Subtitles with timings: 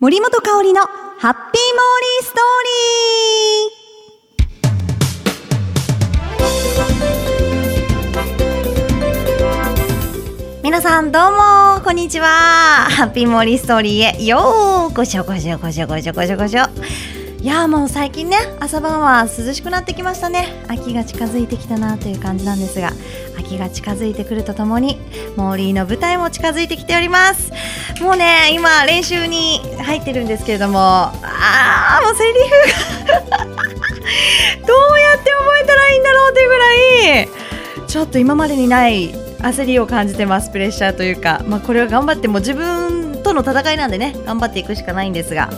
[0.00, 10.62] 森本香里のハッピーモーリーストーリー。
[10.64, 12.26] 皆さんどうもこんにちは。
[12.88, 16.62] ハッピーモーリーストーリーへようこしょこしょこしょこしょこしょこしょ
[17.40, 20.62] いやもう最近ね朝晩は涼しくなってきましたね。
[20.68, 22.90] 秋が近づいてきたなという感じなんですが
[23.38, 24.98] 秋が近づいてくるとともに
[25.36, 27.50] モーリーの舞台も近づいてきております。
[28.02, 36.74] もうね今練習に入ってるんですけれどもあーもうセリフが どうやって覚えたらいいんだろうというぐら
[37.22, 37.28] い
[37.86, 45.48] ちょっと今までにない焦りを感じてますプレッシャーというか、まあ、これは頑張っても自分との戦いなんでね頑張っていくしかないんですが。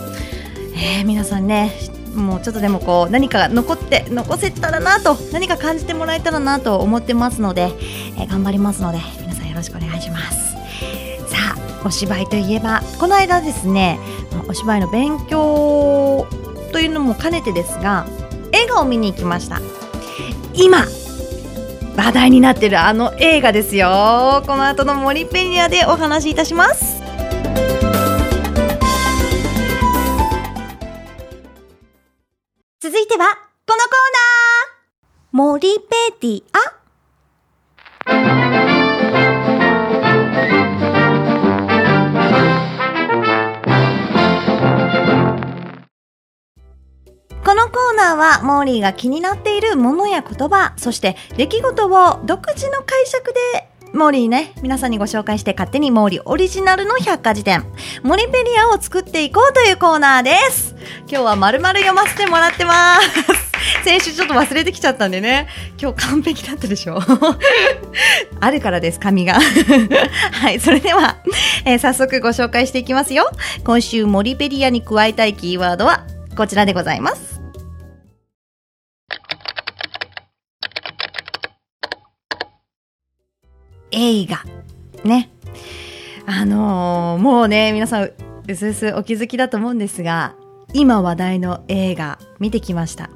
[0.75, 1.71] えー、皆さんね
[2.15, 7.71] もうちょっとでもこう何か残って残せたらなと何か感じてもらえたらなと思ってますので、
[8.17, 10.53] えー、頑張りますので皆さんよろしくお願いします。
[11.27, 13.99] さあお芝居といえばこの間ですね
[14.47, 16.27] お芝居の勉強
[16.71, 18.05] というのも兼ねてですが
[18.51, 19.59] 映画を見に行きました。
[20.53, 20.85] 今
[21.95, 24.43] 話題になってるあの映画ですよ。
[24.45, 26.92] この後の森ペニアでお話しいたします。
[33.73, 33.97] このコー
[35.33, 36.59] ナー森ペディア
[47.43, 53.39] このコーナーは、モーリーが気になっているものや言葉、そして出来事を独自の解釈で
[53.91, 57.65] モーリーね、皆さんにご紹介して勝手にモーリーオリジナルの百科事典、
[58.03, 60.75] モリペリアを作っていこうというコーナーです。
[61.07, 63.42] 今日は丸々読ませてもらってます。
[63.83, 65.47] 先週ちょっと忘れてきちゃったんでね、
[65.79, 66.99] 今日完璧だったでしょ
[68.39, 69.39] あるからです、紙が。
[70.31, 71.17] はい、それでは、
[71.65, 73.29] えー、早速ご紹介していきますよ。
[73.65, 76.05] 今週モリペリアに加えたいキーワードは
[76.37, 77.41] こちらでございます。
[83.91, 84.43] 映画。
[85.03, 85.29] ね。
[86.25, 88.11] あのー、もうね、皆さん、
[88.47, 90.35] うすうすお気づきだと思うんですが、
[90.73, 93.09] 今話題の映画、見てきました。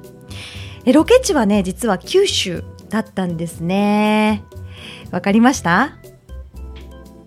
[0.84, 4.44] えロケ地はね、実は九州だったんですね。
[5.10, 5.96] わかりました？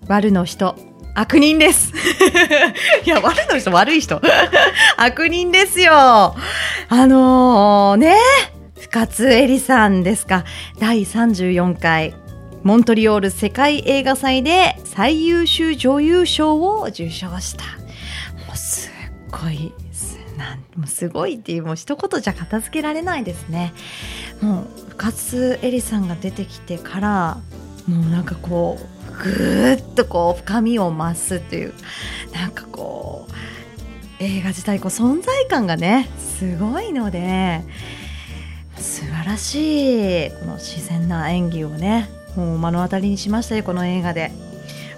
[0.08, 0.76] 悪の人、
[1.16, 1.94] 悪人です。
[3.06, 4.22] いや、悪の人、悪い人。
[4.98, 5.94] 悪人ですよ。
[5.94, 6.36] あ
[6.90, 8.16] のー、ね、
[8.80, 10.44] 深津絵里さんですか。
[10.80, 12.14] 第34回
[12.64, 17.64] モントリオール世界映画祭で最優秀女優賞を受賞した
[18.46, 18.92] もうすっ
[19.32, 19.74] ごい
[20.76, 23.74] もうすごいっていうもう一言じゃ片付けられないですね
[24.42, 27.38] もう深津絵里さんが出てきてから
[27.88, 31.74] もうなんかこうぐーっとこう深みを増すという
[32.34, 37.64] なんかこう映画自体こう存在感がねすごいので
[38.78, 44.32] 素晴らしいこの自然な演技をねもう目の当たりにしましたよこの映画で。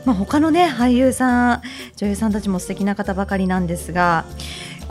[0.06, 1.62] まあ、他のね俳優さん
[1.96, 4.26] 女優さんたちも素敵な方ばかりなんですが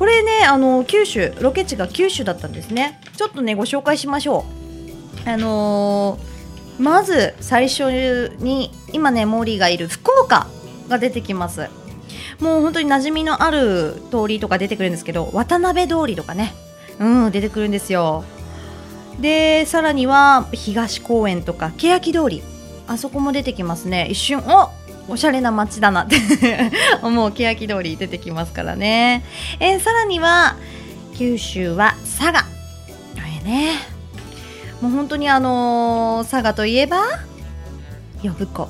[0.02, 3.00] これねあの九州ロケ地が九州だったんですね。
[3.16, 4.44] ちょっとねご紹介しましょ
[5.24, 5.30] う。
[5.30, 10.48] あのー、まず最初に今ねモーリーがいる福岡
[10.88, 11.68] が出てきます。
[12.41, 16.52] もう本当に馴染みのある通りとか出てくるんですけど渡辺通りとかね。
[16.98, 18.24] うん出てくるんですよ。
[19.20, 22.42] でさらには東公園とか欅通り。
[22.88, 24.08] あそこも出てきますね。
[24.10, 24.68] 一瞬お
[25.12, 26.16] おしゃれな街だなって
[27.02, 29.22] 思う欅通り出てきますからね、
[29.60, 30.56] えー、さらには
[31.14, 32.42] 九州は佐賀。
[32.42, 32.46] こ
[33.44, 33.74] れね。
[34.80, 37.02] もう本当にあのー、佐賀といえば
[38.22, 38.68] 呼子。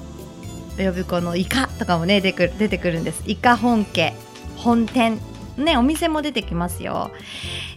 [0.77, 3.23] 呼子のイカとかもね出てくる出てくるんです。
[3.27, 4.13] イカ本家。
[4.57, 5.21] 本店。
[5.57, 7.11] ねお店も出てきますよ、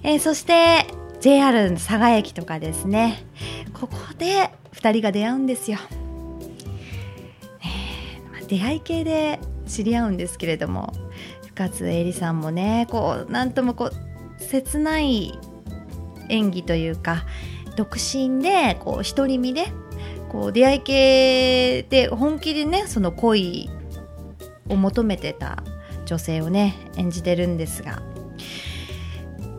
[0.01, 0.87] えー、そして
[1.19, 3.23] JR 佐賀駅とかですね。
[3.73, 5.77] ここで2人が出会うんですよ、
[8.47, 10.93] 出会い系で知り合うんですけれども
[11.47, 15.37] 深津絵里さんもねこうなんともこう切ない
[16.29, 17.25] 演技というか
[17.75, 19.65] 独身でこう独り身で
[20.29, 23.69] こう出会い系で本気でねその恋
[24.69, 25.63] を求めてた
[26.05, 28.01] 女性をね演じてるんですが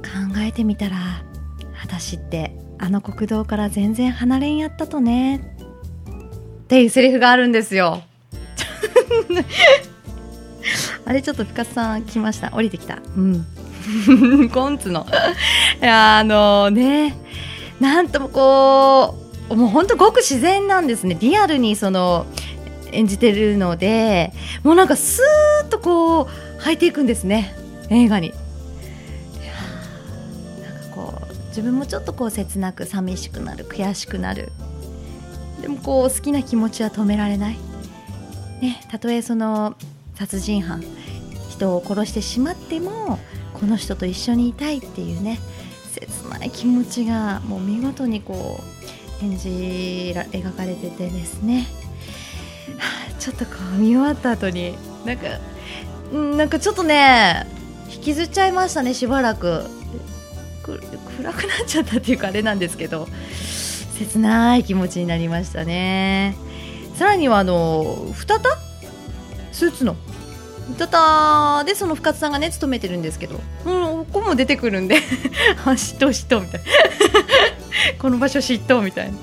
[0.02, 0.96] 考えてみたら
[1.82, 5.56] 私ってあの国道から全然離れんやったとね
[6.64, 8.02] っていうセリフがあるんですよ。
[11.04, 12.50] あれちょっと深津さん来ました。
[12.52, 12.98] 降りてきた。
[13.16, 13.46] うん。
[14.50, 15.06] コンツの。
[15.80, 17.16] いやあのね。
[17.80, 19.18] なんともこ
[19.50, 21.16] うもうほんとごく自然なんですね。
[21.20, 22.26] リアルにその
[22.92, 26.28] 演じてるのでもうなんかスーッとこう
[26.62, 27.54] 履いていくんですね。
[27.90, 28.32] 映画に。
[30.62, 34.50] なんかこう自分もちょっとこう切なく寂しくなる悔しくなる。
[35.60, 37.58] でもこう好きな気持ちは止められない
[38.60, 39.76] ねたとえその
[40.14, 40.82] 殺人犯
[41.50, 43.18] 人を殺してしまっても
[43.54, 45.38] この人と一緒にいたいっていうね
[45.92, 48.60] 切ない気持ちがもう見事にこ
[49.20, 51.66] う演じら描かれててですね、
[53.18, 54.76] ちょっとこう見終わった後に
[55.06, 55.28] なんか
[56.12, 57.46] なんかちょっとね
[57.90, 59.64] 引きずっちゃいましたねしばらく
[60.62, 63.08] 暗くなっちゃったっていうかあれなんですけど
[63.98, 66.36] 切ない気持ちになりましたね。
[66.96, 68.48] さらにはあの二田？
[69.52, 69.96] スーツの。
[70.68, 73.38] 二田でその深津さんがね勤めてるんですけど。
[73.66, 74.96] うんここも出てくるんで。
[75.66, 76.66] あ嫉妬嫉妬みたいな。
[78.00, 79.18] この場所嫉妬みたいな。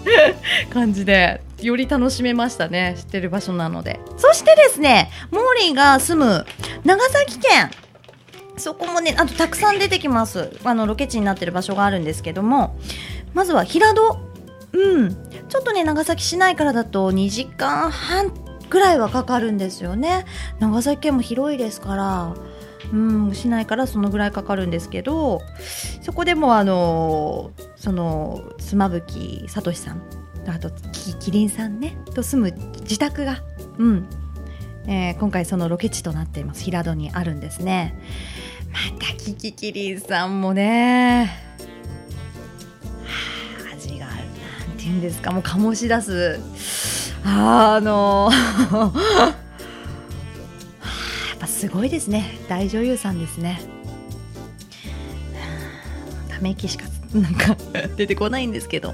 [0.72, 2.94] 感じでより楽しめましたね。
[2.98, 4.00] 知ってる場所なので。
[4.18, 6.46] そしてですねモーリーが住む
[6.86, 7.72] 長崎県。
[8.56, 10.56] そこもねあとたくさん出てきます。
[10.64, 12.76] あのロケ地になってる場所があるんですけども。
[13.34, 14.33] まずは平戸。
[14.74, 15.10] うん。
[15.50, 18.34] ちょっとね長崎市内からだと2時間半
[18.70, 20.26] ぐらいはかかるんですよね。
[20.60, 22.36] 長崎県も広いですから。
[22.92, 25.42] うん市内からそのぐらいかかるんですけど
[26.02, 30.02] そこでもあのその妻夫木聡さん
[30.48, 33.42] あとキキリンさんねと住む自宅が
[33.78, 34.10] うん。
[34.86, 36.64] えー今回そのロケ地となっています。
[36.64, 37.96] 平戸にあるんですね。
[38.92, 41.43] またキキキリンさんもね。
[44.84, 45.32] て言うんですか？
[45.32, 46.40] もう醸し出す。
[47.26, 49.36] あのはあ
[51.30, 52.38] やっぱすごいですね。
[52.50, 53.62] 大女優さんですね。
[56.30, 57.56] ため息しかなんか
[57.96, 58.94] 出てこないんですけど、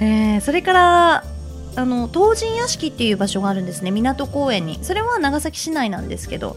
[0.00, 1.24] えーそれから
[1.78, 3.90] あの東神屋敷っていう場所があるんですね。
[3.90, 4.78] 港公園に。
[4.82, 6.56] それは長崎市内なんですけど。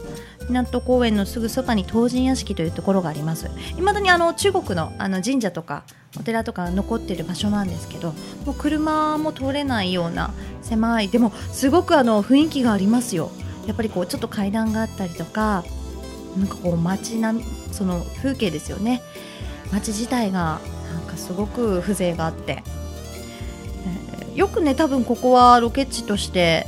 [0.49, 3.49] 港公園のすぐそばに東神屋敷というところがあります。
[3.77, 5.83] いまだにあの中国のあの神社とか
[6.19, 8.13] お寺とか残ってる場所なんですけど
[8.45, 13.31] もう車も通れないような狭いでもすごくあの雰囲気がありますよ。
[13.67, 15.63] やっぱりこうちょっと階段があったりとか
[16.37, 19.01] なんかこう街並みその風景ですよね。
[19.71, 20.59] 街自体が
[20.93, 22.63] なんかすごく風情があって、
[23.85, 26.65] えーよくね多分ここはロケ地として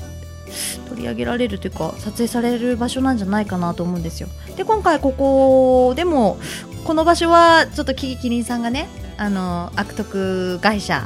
[0.89, 4.29] 取り上げられるというか撮影される場所なんじゃないかなと思うんですよ。
[4.55, 6.37] で今回ここでも
[6.85, 8.87] この場所はちょっとキキキリンさんがね
[9.17, 11.03] あの悪徳会社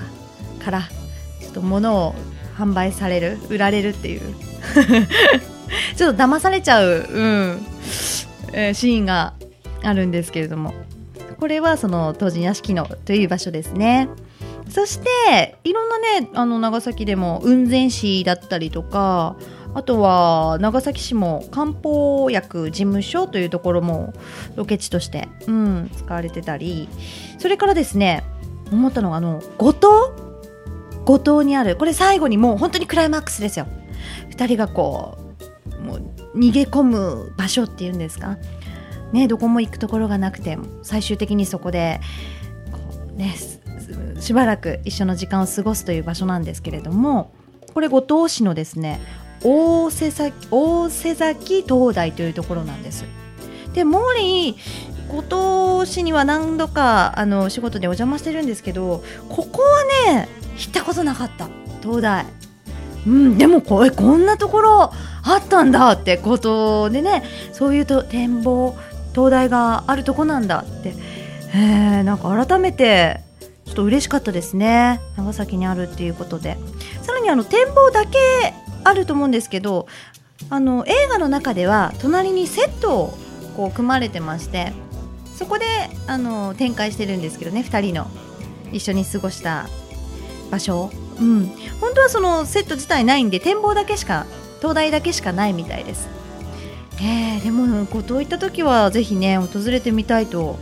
[0.64, 0.82] から
[1.42, 2.16] ちょっと物を
[2.58, 4.22] 販売される売られるっていう。
[5.96, 7.66] ちょっと騙されちゃう、うん
[8.54, 9.34] えーシーンが
[9.84, 10.74] あるんですけれども。
[11.40, 14.08] これはその当時屋敷のという場所ですね。
[14.70, 19.36] そしていろんなねあの長崎でも雲仙市だったりとか
[19.74, 24.14] あとは長崎市も漢方薬事務所というところも
[24.56, 26.90] ロケ地として、うん、使われてたり
[27.40, 28.24] それからですね
[28.72, 29.90] 思ったのがあの五島？
[31.06, 33.68] 五島にあるこれ最後にもう本当にクライマックスですよ。
[34.32, 35.18] 2人がこ
[35.80, 36.02] うもう
[36.36, 38.38] 逃げ込む場所っていうんですか？
[39.14, 42.00] ねどこも行くところがなくて最終的にそこで
[42.72, 43.36] こうね
[44.20, 47.32] しばらく一緒の時間を過ごすという場所なんですけれども
[47.74, 49.02] これ五島市のですね
[49.44, 53.06] 大瀬崎大瀬崎灯台というところなんです。
[53.74, 54.56] で毛利
[55.10, 61.50] 五島市には何度かあの仕事でお邪魔してるんですけどここはね行ったことなかった。
[61.82, 62.26] 灯台。
[63.06, 64.92] うん、でもここんなところ
[65.24, 68.76] あったんだってことでねそういうと展望
[69.14, 70.96] 灯台があるとこなんだって、
[71.54, 73.25] えー、なんか改めて
[73.76, 75.02] と嬉しかったですね。
[75.18, 76.58] 長崎にあるっていうことで。
[77.02, 78.18] さらにあの展望だけ
[78.84, 79.88] あると思うんですけど
[80.50, 83.18] あの映画の中では隣にセットを
[83.56, 84.74] こう組まれてまして
[85.36, 85.66] そこで
[86.08, 88.08] あの展開してるんですけどね2人の。
[88.72, 89.68] 一緒に過ごした
[90.52, 90.90] 場所
[91.20, 91.48] うん、
[91.80, 94.26] 本当はそのセット自体ないんで展望だけしか
[94.62, 96.10] 灯台だけしかないみたいです。
[97.02, 100.58] えー、でも五島行った時はぜひね訪れてみたいと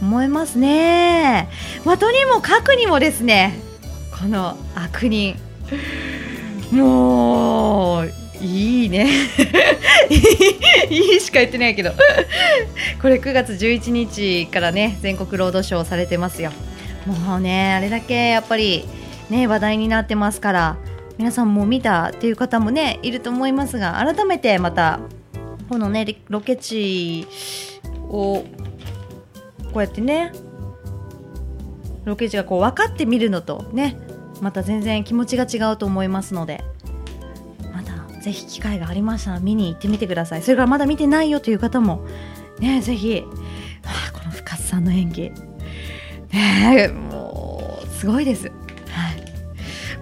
[0.00, 1.48] 思いますね。
[1.84, 3.58] まあ、とにもかくにもですね
[4.18, 5.36] この悪人
[6.70, 9.08] もういいね
[10.90, 11.92] いいしか言ってないけど
[13.00, 16.52] これ9月11日からね全国ロードショーされてますよ。
[17.06, 18.84] もうねあれだけやっぱり
[19.30, 20.76] ね、話題になってますから
[21.18, 25.00] 皆さんも見たっていう方もねいると思いますが改めてまた
[25.68, 27.26] このねリロケ地
[28.08, 28.44] を
[29.72, 30.32] こうやってね
[32.04, 33.98] ロケ地がこう分かってみるのとね
[34.40, 36.64] また全然気持ちが違うと思いますので
[37.74, 40.42] またぜひ機会がありましたら見に行ってみてください。
[40.42, 42.06] それからまだ見てないよという方も
[42.60, 43.24] ねぜひ
[43.84, 45.32] あこの深津さんの演技。
[46.32, 48.48] ねもうすごいです。
[48.48, 48.54] はい。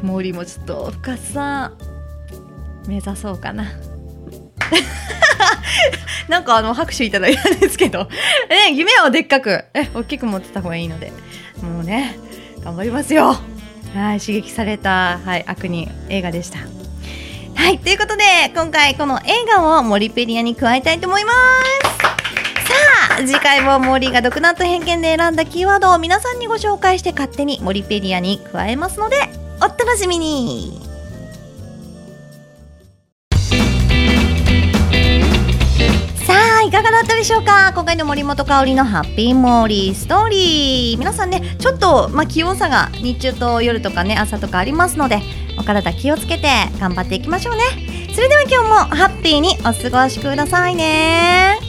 [0.03, 1.79] 森もちょっと深津さん
[2.87, 3.65] 目指そうかな
[6.29, 8.09] なんかあの拍手いただいたんですけど、
[8.49, 11.13] え、 夢をでっかく、え、大きく持ってた方がいいので、
[11.63, 12.19] もうね、
[12.65, 13.37] 頑張りますよ。
[13.95, 16.59] はい、刺激された、はい、悪人映画でした。
[17.55, 21.97] はい、ということで、今回この映画をモリペリアに加えたいと思います。
[21.99, 22.75] さ
[23.19, 29.17] あ、次回もモリが独断と偏見で選んだキーワードを皆さんにご紹介して勝手にモリペリアに加えますので、
[29.59, 30.86] お楽しみに
[36.67, 37.73] いかがだったでしょうか？
[37.73, 40.99] 今回の森本香里のハッピーモーリーストーリー。
[40.99, 45.21] 皆さんねちょっと、まあ、気温差が日中と夜とかね朝とかありますので
[45.61, 46.49] お体気をつけて
[46.81, 47.63] 頑張っていきましょうね。
[48.13, 51.66] それでは今日もハッピーにお過ごしくださいね。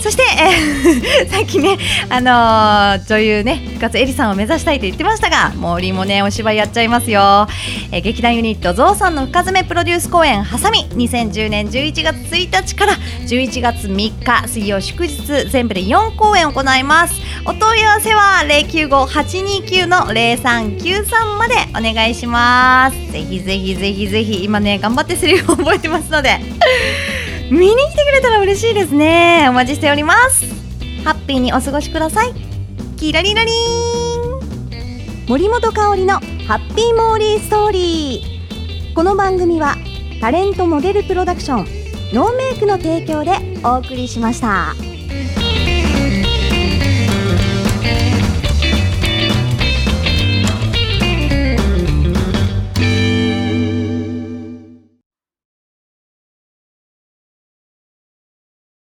[0.00, 1.76] そして、えー、 さっきね、
[2.08, 7.46] あのー、女優ね、深津絵里さんを目指したいと言ってましたが、森もね、お芝居やっちゃいますよ。
[7.92, 17.20] えー、劇団ユニット、ゾウさんの深爪プロデュース公演、はさみ、2010年11月1日から11月3日、水曜祝日、全部で4公演行います。
[17.44, 23.12] お問い合わせは095-829の0393までお願いします。
[23.12, 26.40] ぜひぜひぜひぜひ、今ね、頑張ってセリフを覚えてますので。
[27.50, 29.46] 見に来てくれたら嬉しいですね。
[29.48, 30.46] お待ちしております。
[31.04, 32.32] ハッピーにお過ごしください。
[32.96, 33.90] キラリラリン。
[35.26, 36.14] 森本香里の
[36.46, 39.76] ハッピーモーリーストーリーこの番組は
[40.20, 41.66] タレントモデルプロダクション
[42.12, 43.32] ノーメイクの提供で
[43.64, 44.89] お送りしました。